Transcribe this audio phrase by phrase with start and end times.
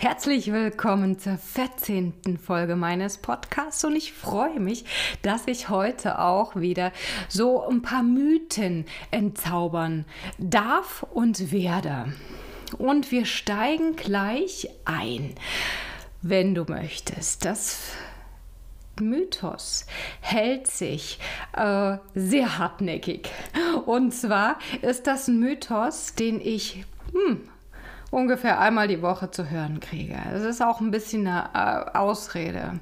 [0.00, 2.38] Herzlich willkommen zur 14.
[2.40, 4.84] Folge meines Podcasts und ich freue mich,
[5.22, 6.92] dass ich heute auch wieder
[7.28, 10.04] so ein paar Mythen entzaubern
[10.38, 12.12] darf und werde.
[12.78, 15.34] Und wir steigen gleich ein,
[16.22, 17.44] wenn du möchtest.
[17.44, 17.90] Das
[19.00, 19.84] Mythos
[20.20, 21.18] hält sich
[21.56, 23.28] äh, sehr hartnäckig.
[23.84, 27.48] Und zwar ist das ein Mythos, den ich hm,
[28.10, 30.16] ungefähr einmal die Woche zu hören kriege.
[30.34, 32.80] Es ist auch ein bisschen eine äh, Ausrede.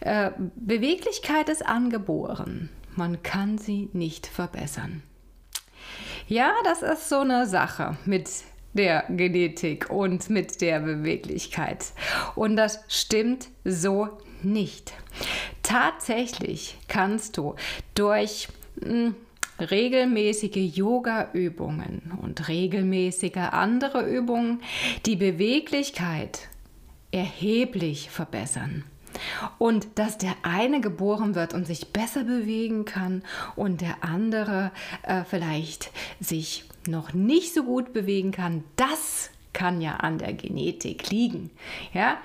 [0.00, 2.68] Äh, Beweglichkeit ist angeboren.
[2.94, 5.02] Man kann sie nicht verbessern.
[6.28, 8.28] Ja, das ist so eine Sache mit
[8.74, 11.92] der Genetik und mit der Beweglichkeit.
[12.34, 14.08] Und das stimmt so
[14.42, 14.92] nicht.
[15.62, 17.54] Tatsächlich kannst du
[17.94, 18.48] durch
[18.82, 19.14] hm,
[19.70, 24.60] regelmäßige Yoga-Übungen und regelmäßige andere Übungen
[25.06, 26.48] die Beweglichkeit
[27.10, 28.84] erheblich verbessern.
[29.58, 33.22] Und dass der eine geboren wird und sich besser bewegen kann
[33.56, 39.96] und der andere äh, vielleicht sich noch nicht so gut bewegen kann, das kann ja
[39.96, 41.50] an der Genetik liegen.
[41.92, 42.16] Ja?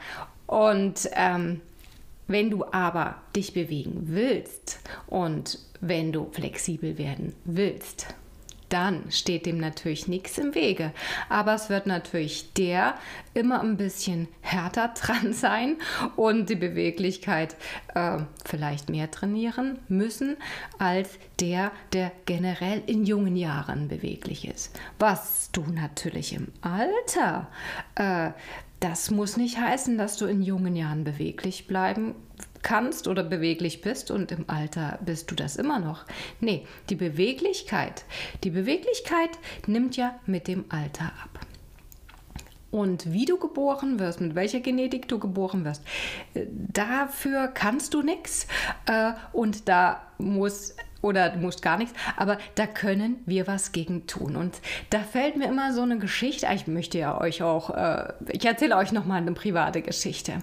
[0.45, 1.61] Und ähm,
[2.27, 8.07] wenn du aber dich bewegen willst und wenn du flexibel werden willst,
[8.69, 10.91] dann steht dem natürlich nichts im Wege.
[11.29, 12.95] Aber es wird natürlich der
[13.33, 15.77] immer ein bisschen härter dran sein
[16.15, 17.55] und die Beweglichkeit
[17.95, 20.37] äh, vielleicht mehr trainieren müssen
[20.79, 24.77] als der, der generell in jungen Jahren beweglich ist.
[24.99, 27.47] Was du natürlich im Alter
[27.95, 28.31] äh,
[28.79, 32.15] das muss nicht heißen, dass du in jungen Jahren beweglich bleiben
[32.61, 36.05] kannst oder beweglich bist und im Alter bist du das immer noch.
[36.39, 38.03] Nee, die Beweglichkeit,
[38.43, 39.31] die Beweglichkeit
[39.67, 41.39] nimmt ja mit dem Alter ab.
[42.69, 45.83] Und wie du geboren wirst, mit welcher Genetik du geboren wirst,
[46.33, 48.45] äh, dafür kannst du nichts.
[48.85, 54.07] Äh, und da muss oder du musst gar nichts, aber da können wir was gegen
[54.07, 54.35] tun.
[54.35, 54.55] Und
[54.89, 58.77] da fällt mir immer so eine Geschichte, ich möchte ja euch auch, äh, ich erzähle
[58.77, 60.41] euch nochmal eine private Geschichte.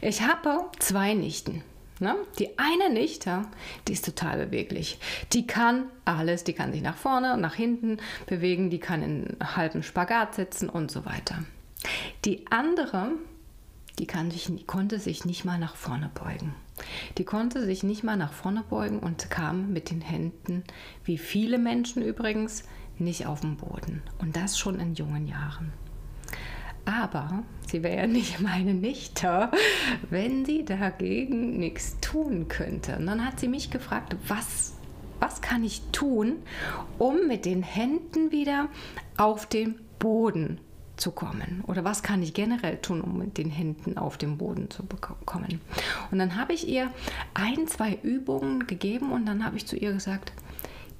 [0.00, 1.62] Ich habe zwei Nichten.
[2.00, 2.16] Ne?
[2.38, 3.42] Die eine Nichte,
[3.86, 4.98] die ist total beweglich.
[5.32, 9.36] Die kann alles, die kann sich nach vorne und nach hinten bewegen, die kann in
[9.56, 11.44] halben Spagat sitzen und so weiter.
[12.24, 13.12] Die andere,
[13.98, 16.54] die, kann sich, die konnte sich nicht mal nach vorne beugen.
[17.18, 20.64] Die konnte sich nicht mal nach vorne beugen und kam mit den Händen,
[21.04, 22.64] wie viele Menschen übrigens,
[22.98, 24.02] nicht auf den Boden.
[24.18, 25.72] Und das schon in jungen Jahren.
[26.84, 29.50] Aber sie wäre ja nicht meine Nichte,
[30.10, 32.96] wenn sie dagegen nichts tun könnte.
[32.96, 34.74] Und dann hat sie mich gefragt, was,
[35.20, 36.36] was kann ich tun,
[36.98, 38.68] um mit den Händen wieder
[39.16, 40.60] auf den Boden
[40.96, 41.62] zu kommen?
[41.66, 44.84] Oder was kann ich generell tun, um mit den Händen auf den Boden zu
[45.26, 45.60] kommen?
[46.10, 46.90] Und dann habe ich ihr
[47.34, 50.32] ein, zwei Übungen gegeben und dann habe ich zu ihr gesagt,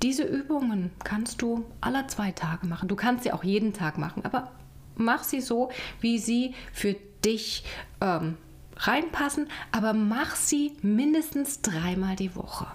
[0.02, 2.88] diese Übungen kannst du alle zwei Tage machen.
[2.88, 4.50] Du kannst sie auch jeden Tag machen, aber
[4.96, 7.64] mach sie so, wie sie für dich
[8.00, 8.36] ähm,
[8.76, 12.66] reinpassen, aber mach sie mindestens dreimal die Woche.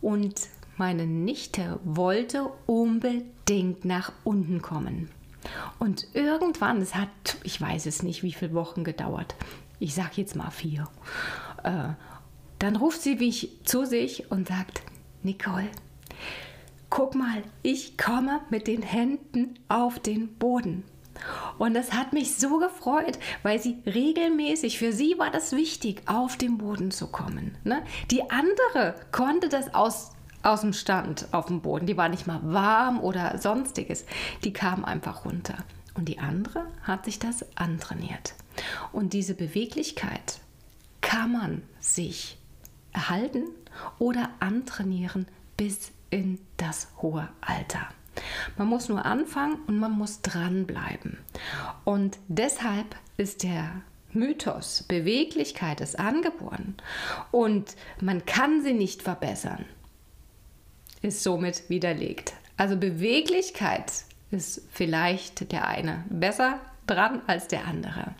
[0.00, 0.40] Und
[0.76, 5.10] meine Nichte wollte unbedingt nach unten kommen.
[5.78, 7.08] Und irgendwann, es hat,
[7.42, 9.34] ich weiß es nicht, wie viele Wochen gedauert,
[9.78, 10.88] ich sage jetzt mal vier,
[11.62, 11.90] äh,
[12.58, 14.82] dann ruft sie mich zu sich und sagt,
[15.22, 15.68] Nicole,
[16.88, 20.84] guck mal, ich komme mit den Händen auf den Boden.
[21.58, 26.36] Und das hat mich so gefreut, weil sie regelmäßig, für sie war das wichtig, auf
[26.36, 27.56] den Boden zu kommen.
[27.64, 27.82] Ne?
[28.10, 30.10] Die andere konnte das aus
[30.46, 31.86] aus dem Stand auf dem Boden.
[31.86, 34.04] Die war nicht mal warm oder sonstiges.
[34.44, 35.56] Die kam einfach runter.
[35.94, 38.34] Und die andere hat sich das antrainiert.
[38.92, 40.40] Und diese Beweglichkeit
[41.00, 42.38] kann man sich
[42.92, 43.44] erhalten
[43.98, 45.26] oder antrainieren
[45.56, 47.88] bis in das hohe Alter.
[48.56, 51.18] Man muss nur anfangen und man muss dranbleiben.
[51.84, 53.82] Und deshalb ist der
[54.12, 56.76] Mythos, Beweglichkeit ist angeboren
[57.32, 59.66] und man kann sie nicht verbessern
[61.06, 62.34] ist somit widerlegt.
[62.56, 63.92] Also Beweglichkeit
[64.30, 68.14] ist vielleicht der eine besser dran als der andere.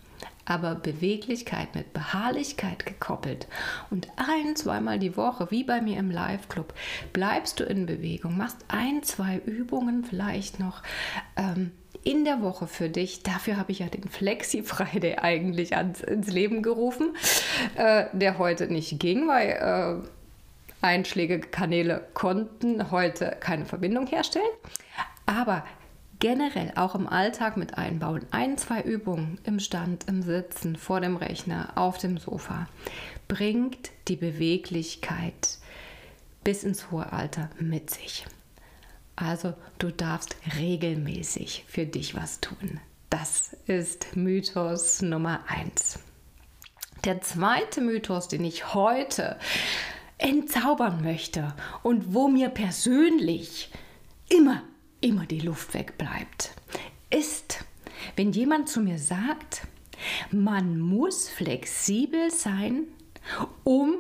[0.48, 3.48] Aber Beweglichkeit mit Beharrlichkeit gekoppelt
[3.90, 6.72] und ein, zweimal die Woche, wie bei mir im Live-Club,
[7.12, 10.84] bleibst du in Bewegung, machst ein, zwei Übungen vielleicht noch
[11.36, 11.72] ähm,
[12.04, 13.24] in der Woche für dich.
[13.24, 17.16] Dafür habe ich ja den Flexi Friday eigentlich ans, ins Leben gerufen,
[17.74, 19.48] äh, der heute nicht ging, weil
[20.04, 20.08] äh,
[20.81, 24.44] einschlägige Kanäle konnten heute keine Verbindung herstellen.
[25.26, 25.64] Aber
[26.19, 28.26] generell auch im Alltag mit einbauen.
[28.31, 32.69] Ein, zwei Übungen im Stand, im Sitzen, vor dem Rechner, auf dem Sofa
[33.28, 35.58] bringt die Beweglichkeit
[36.44, 38.25] bis ins hohe Alter mit sich.
[39.17, 42.81] Also du darfst regelmäßig für dich was tun.
[43.11, 45.99] Das ist Mythos Nummer eins.
[47.05, 49.38] Der zweite Mythos, den ich heute
[50.18, 53.70] entzaubern möchte und wo mir persönlich
[54.28, 54.62] immer,
[55.00, 56.52] immer die Luft wegbleibt,
[57.10, 57.64] ist,
[58.16, 59.62] wenn jemand zu mir sagt,
[60.30, 62.84] man muss flexibel sein,
[63.64, 63.94] um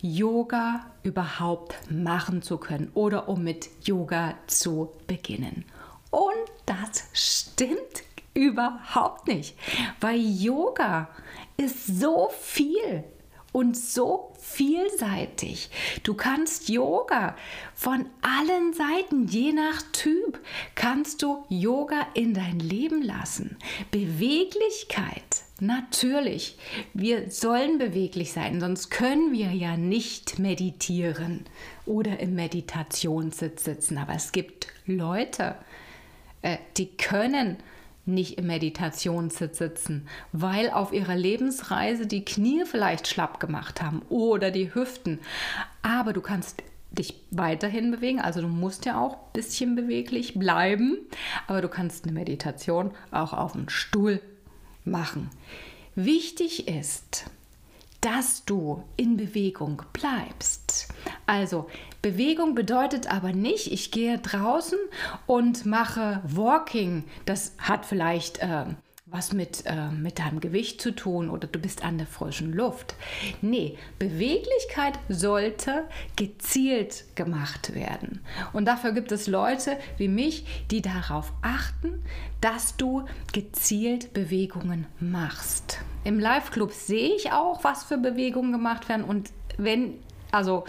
[0.00, 5.64] Yoga überhaupt machen zu können oder um mit Yoga zu beginnen.
[6.10, 8.02] Und das stimmt
[8.34, 9.56] überhaupt nicht,
[10.00, 11.08] weil Yoga
[11.56, 13.04] ist so viel
[13.52, 15.70] und so vielseitig.
[16.02, 17.36] Du kannst Yoga
[17.74, 20.40] von allen Seiten, je nach Typ,
[20.74, 23.56] kannst du Yoga in dein Leben lassen.
[23.90, 26.56] Beweglichkeit, natürlich.
[26.94, 31.44] Wir sollen beweglich sein, sonst können wir ja nicht meditieren
[31.86, 33.98] oder im Meditationssitz sitzen.
[33.98, 35.56] Aber es gibt Leute,
[36.40, 37.58] äh, die können
[38.04, 44.50] nicht im Meditationssitz sitzen, weil auf ihrer Lebensreise die Knie vielleicht schlapp gemacht haben oder
[44.50, 45.20] die Hüften.
[45.82, 50.98] Aber du kannst dich weiterhin bewegen, also du musst ja auch ein bisschen beweglich bleiben,
[51.46, 54.20] aber du kannst eine Meditation auch auf dem Stuhl
[54.84, 55.30] machen.
[55.94, 57.26] Wichtig ist,
[58.02, 60.88] dass du in Bewegung bleibst.
[61.24, 61.68] Also
[62.02, 64.78] Bewegung bedeutet aber nicht, ich gehe draußen
[65.26, 67.04] und mache Walking.
[67.26, 68.66] Das hat vielleicht äh,
[69.12, 72.94] was mit, äh, mit deinem Gewicht zu tun oder du bist an der frischen Luft.
[73.42, 75.84] Nee, Beweglichkeit sollte
[76.16, 78.20] gezielt gemacht werden.
[78.54, 82.02] Und dafür gibt es Leute wie mich, die darauf achten,
[82.40, 85.78] dass du gezielt Bewegungen machst.
[86.04, 89.04] Im Live-Club sehe ich auch, was für Bewegungen gemacht werden.
[89.04, 89.98] Und wenn
[90.32, 90.64] also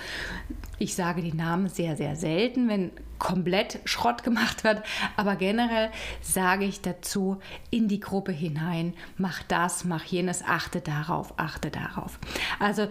[0.77, 4.83] ich sage die Namen sehr, sehr selten, wenn komplett Schrott gemacht wird.
[5.15, 5.89] Aber generell
[6.21, 7.39] sage ich dazu
[7.69, 12.19] in die Gruppe hinein, mach das, mach jenes, achte darauf, achte darauf.
[12.59, 12.87] Also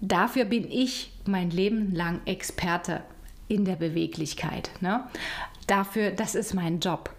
[0.00, 3.02] dafür bin ich mein Leben lang Experte
[3.46, 4.70] in der Beweglichkeit.
[4.80, 5.04] Ne?
[5.66, 7.10] Dafür, das ist mein Job.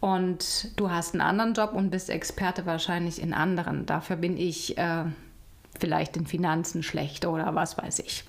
[0.00, 3.86] Und du hast einen anderen Job und bist Experte wahrscheinlich in anderen.
[3.86, 5.04] Dafür bin ich äh,
[5.78, 8.24] vielleicht in Finanzen schlecht oder was weiß ich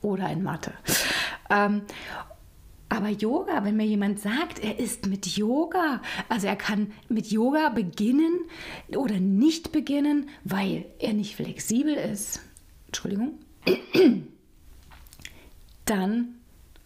[0.00, 0.72] oder in Mathe.
[1.50, 1.82] Ähm,
[2.88, 7.70] aber Yoga, wenn mir jemand sagt, er ist mit Yoga, also er kann mit Yoga
[7.70, 8.40] beginnen
[8.94, 12.40] oder nicht beginnen, weil er nicht flexibel ist,
[12.88, 13.38] Entschuldigung,
[15.86, 16.34] dann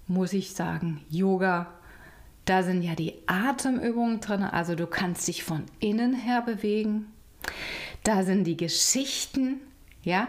[0.06, 1.72] muss ich sagen, Yoga,
[2.44, 7.06] da sind ja die Atemübungen drin, also du kannst dich von innen her bewegen.
[8.04, 9.60] Da sind die Geschichten,
[10.04, 10.28] ja,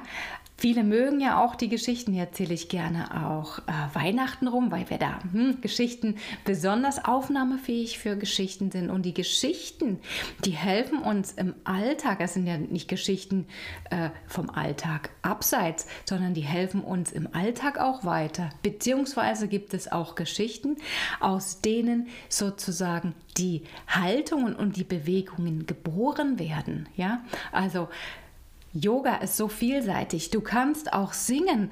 [0.59, 4.89] Viele mögen ja auch die Geschichten, die erzähle ich gerne auch äh, Weihnachten rum, weil
[4.89, 6.15] wir da hm, Geschichten
[6.45, 8.89] besonders aufnahmefähig für Geschichten sind.
[8.89, 9.99] Und die Geschichten,
[10.45, 13.45] die helfen uns im Alltag, das sind ja nicht Geschichten
[13.91, 18.49] äh, vom Alltag abseits, sondern die helfen uns im Alltag auch weiter.
[18.63, 20.77] Beziehungsweise gibt es auch Geschichten,
[21.19, 26.89] aus denen sozusagen die Haltungen und die Bewegungen geboren werden.
[26.95, 27.89] Ja, also
[28.73, 30.29] Yoga ist so vielseitig.
[30.29, 31.71] Du kannst auch singen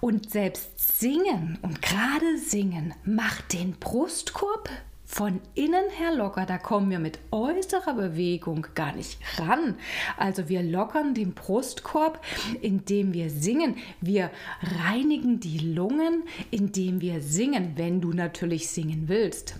[0.00, 4.70] und selbst singen und gerade singen macht den Brustkorb
[5.06, 6.46] von innen her locker.
[6.46, 9.76] Da kommen wir mit äußerer Bewegung gar nicht ran.
[10.16, 12.22] Also wir lockern den Brustkorb,
[12.60, 13.76] indem wir singen.
[14.00, 14.30] Wir
[14.84, 19.56] reinigen die Lungen, indem wir singen, wenn du natürlich singen willst.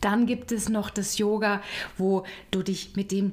[0.00, 1.62] Dann gibt es noch das Yoga,
[1.96, 3.32] wo du dich mit dem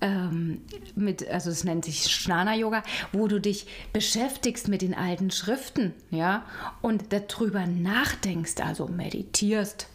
[0.00, 0.62] ähm,
[0.94, 5.94] mit, also es nennt sich Schnana Yoga, wo du dich beschäftigst mit den alten Schriften,
[6.10, 6.44] ja,
[6.82, 9.88] und darüber nachdenkst, also meditierst.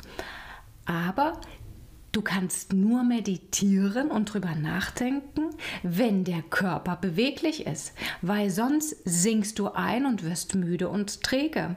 [0.86, 1.40] Aber
[2.12, 5.50] du kannst nur meditieren und drüber nachdenken,
[5.84, 11.76] wenn der Körper beweglich ist, weil sonst sinkst du ein und wirst müde und träge.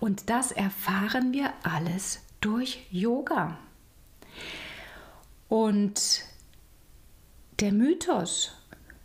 [0.00, 3.58] Und das erfahren wir alles durch Yoga.
[5.48, 6.24] Und
[7.60, 8.50] der Mythos,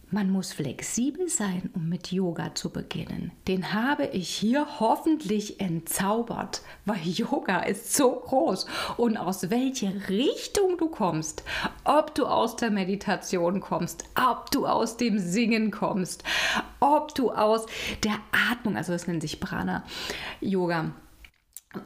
[0.09, 6.61] man muss flexibel sein, um mit Yoga zu beginnen, den habe ich hier hoffentlich entzaubert,
[6.83, 8.65] weil Yoga ist so groß.
[8.97, 11.43] Und aus welcher Richtung du kommst,
[11.85, 16.25] ob du aus der Meditation kommst, ob du aus dem Singen kommst,
[16.81, 17.65] ob du aus
[18.03, 18.15] der
[18.51, 19.85] Atmung, also das nennt sich Prana
[20.41, 20.91] Yoga,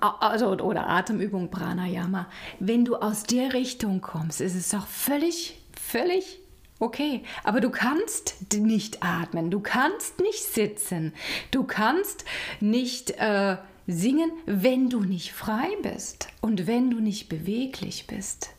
[0.01, 2.25] also, oder Atemübung Pranayama,
[2.59, 6.39] wenn du aus der Richtung kommst, ist es doch völlig, völlig
[6.79, 7.23] okay.
[7.43, 11.13] Aber du kannst nicht atmen, du kannst nicht sitzen,
[11.51, 12.25] du kannst
[12.59, 18.49] nicht äh, singen, wenn du nicht frei bist und wenn du nicht beweglich bist.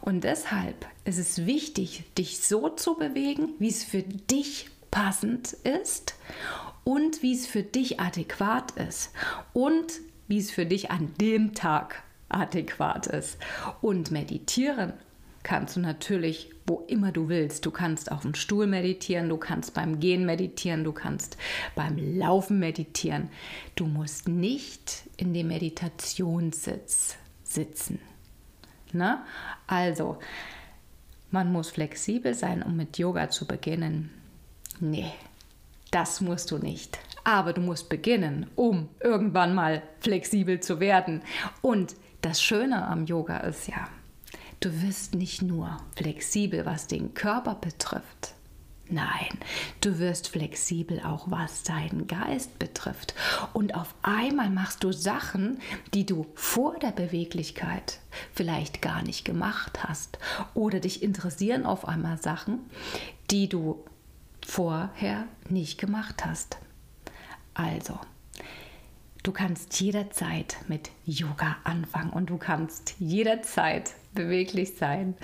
[0.00, 6.14] Und deshalb ist es wichtig, dich so zu bewegen, wie es für dich passend ist
[6.84, 9.12] und wie es für dich adäquat ist
[9.52, 13.38] und wie es für dich an dem Tag adäquat ist.
[13.80, 14.94] Und meditieren
[15.42, 17.66] kannst du natürlich wo immer du willst.
[17.66, 21.36] Du kannst auf dem Stuhl meditieren, du kannst beim Gehen meditieren, du kannst
[21.74, 23.28] beim Laufen meditieren.
[23.74, 27.98] Du musst nicht in dem Meditationssitz sitzen.
[28.92, 29.26] Na?
[29.66, 30.18] Also,
[31.32, 34.10] man muss flexibel sein, um mit Yoga zu beginnen.
[34.78, 35.10] Nee,
[35.90, 37.00] das musst du nicht.
[37.24, 41.22] Aber du musst beginnen, um irgendwann mal flexibel zu werden.
[41.62, 43.88] Und das Schöne am Yoga ist ja,
[44.60, 48.34] du wirst nicht nur flexibel, was den Körper betrifft.
[48.92, 49.38] Nein,
[49.80, 53.14] du wirst flexibel auch was deinen Geist betrifft.
[53.52, 55.60] Und auf einmal machst du Sachen,
[55.94, 58.00] die du vor der Beweglichkeit
[58.34, 60.18] vielleicht gar nicht gemacht hast.
[60.54, 62.58] Oder dich interessieren auf einmal Sachen,
[63.30, 63.84] die du
[64.44, 66.58] vorher nicht gemacht hast.
[67.54, 67.96] Also,
[69.22, 75.14] du kannst jederzeit mit Yoga anfangen und du kannst jederzeit beweglich sein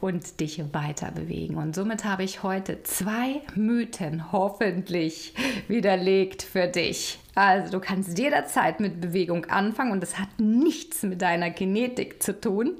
[0.00, 1.56] und dich weiter bewegen.
[1.56, 5.34] Und somit habe ich heute zwei Mythen hoffentlich
[5.68, 7.18] widerlegt für dich.
[7.34, 12.40] Also du kannst jederzeit mit Bewegung anfangen und es hat nichts mit deiner Genetik zu
[12.40, 12.76] tun.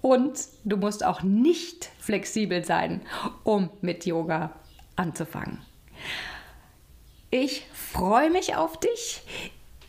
[0.00, 3.00] Und du musst auch nicht flexibel sein,
[3.42, 4.52] um mit Yoga
[4.94, 5.58] anzufangen.
[7.30, 9.22] Ich freue mich auf dich.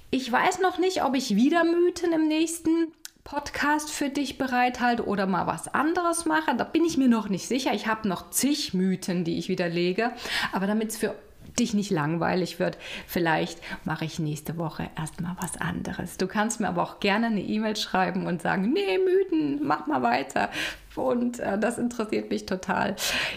[0.09, 2.91] Ich weiß noch nicht, ob ich wieder Mythen im nächsten
[3.27, 6.55] Podcast für dich bereithalte oder mal was anderes mache.
[6.55, 7.73] Da bin ich mir noch nicht sicher.
[7.73, 10.13] Ich habe noch zig Mythen, die ich widerlege.
[10.53, 11.13] Aber damit es für
[11.59, 16.17] dich nicht langweilig wird, vielleicht mache ich nächste Woche erstmal was anderes.
[16.17, 20.01] Du kannst mir aber auch gerne eine E-Mail schreiben und sagen, nee, Mythen, mach mal
[20.01, 20.49] weiter.
[20.95, 22.95] Und äh, das interessiert mich total.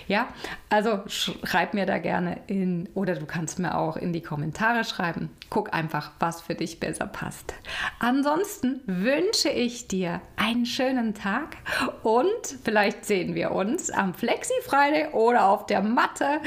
[0.09, 0.29] Ja,
[0.71, 5.31] also schreib mir da gerne in, oder du kannst mir auch in die Kommentare schreiben.
[5.51, 7.55] Guck einfach, was für dich besser passt.
[7.99, 11.57] Ansonsten wünsche ich dir einen schönen Tag
[12.03, 16.41] und vielleicht sehen wir uns am Flexi Friday oder auf der Matte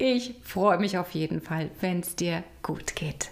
[0.00, 3.30] ich freue mich auf jeden Fall, wenn es dir gut geht.